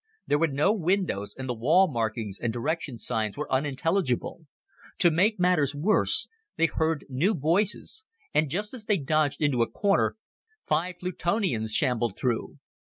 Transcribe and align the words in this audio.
There 0.25 0.39
were 0.39 0.47
no 0.47 0.73
windows, 0.73 1.35
and 1.37 1.47
the 1.47 1.53
wall 1.53 1.87
markings 1.87 2.39
and 2.41 2.51
direction 2.51 2.97
signs 2.97 3.37
were 3.37 3.51
unintelligible. 3.51 4.47
To 4.97 5.11
make 5.11 5.39
matters 5.39 5.75
worse, 5.75 6.27
they 6.57 6.65
heard 6.65 7.05
new 7.07 7.35
noises, 7.35 8.03
and, 8.33 8.49
just 8.49 8.73
as 8.73 8.85
they 8.85 8.97
dodged 8.97 9.43
into 9.43 9.61
a 9.61 9.69
corner, 9.69 10.17
five 10.65 10.95
Plutonians 10.99 11.71
shambled 11.73 12.17
through. 12.17 12.57